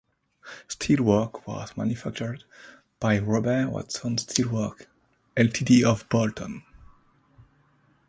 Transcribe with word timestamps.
Steelwork 0.67 1.45
was 1.45 1.77
manufactured 1.77 2.43
by 2.99 3.19
Robert 3.19 3.69
Watson 3.69 4.15
Steelwork 4.15 4.87
Ltd 5.37 5.83
of 5.83 6.09
Bolton. 6.09 6.63